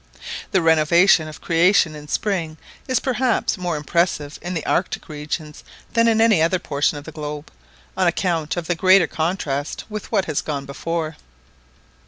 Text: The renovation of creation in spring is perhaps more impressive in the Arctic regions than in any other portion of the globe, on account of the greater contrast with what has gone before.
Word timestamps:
The 0.49 0.63
renovation 0.63 1.27
of 1.27 1.41
creation 1.41 1.95
in 1.95 2.07
spring 2.07 2.57
is 2.87 2.99
perhaps 2.99 3.55
more 3.55 3.77
impressive 3.77 4.39
in 4.41 4.55
the 4.55 4.65
Arctic 4.65 5.07
regions 5.07 5.63
than 5.93 6.07
in 6.07 6.19
any 6.19 6.41
other 6.41 6.57
portion 6.57 6.97
of 6.97 7.03
the 7.03 7.11
globe, 7.11 7.51
on 7.95 8.07
account 8.07 8.57
of 8.57 8.65
the 8.65 8.73
greater 8.73 9.05
contrast 9.05 9.85
with 9.89 10.11
what 10.11 10.25
has 10.25 10.41
gone 10.41 10.65
before. 10.65 11.17